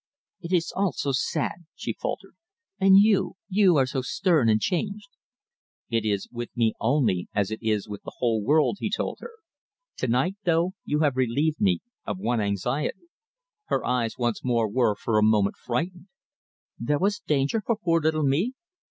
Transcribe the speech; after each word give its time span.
"It 0.41 0.51
is 0.51 0.73
all 0.75 0.93
so 0.93 1.11
sad," 1.11 1.65
she 1.75 1.93
faltered, 1.93 2.33
"and 2.79 2.97
you 2.97 3.35
you 3.49 3.77
are 3.77 3.85
so 3.85 4.01
stern 4.01 4.49
and 4.49 4.59
changed." 4.59 5.09
"It 5.91 6.05
is 6.05 6.27
with 6.31 6.49
me 6.57 6.73
only 6.79 7.27
as 7.35 7.51
it 7.51 7.61
is 7.61 7.87
with 7.87 8.01
the 8.01 8.13
whole 8.17 8.43
world," 8.43 8.77
he 8.79 8.89
told 8.89 9.19
her. 9.21 9.29
"To 9.97 10.07
night, 10.07 10.37
though, 10.43 10.73
you 10.85 11.01
have 11.01 11.17
relieved 11.17 11.61
me 11.61 11.81
of 12.03 12.17
one 12.17 12.41
anxiety." 12.41 13.09
Her 13.65 13.85
eyes 13.85 14.17
once 14.17 14.43
more 14.43 14.67
were 14.67 14.95
for 14.95 15.19
a 15.19 15.23
moment 15.23 15.55
frightened. 15.57 16.07
"There 16.79 16.97
was 16.97 17.19
danger 17.19 17.61
for 17.63 17.75
poor 17.75 18.01
little 18.01 18.23
me?" 18.23 18.53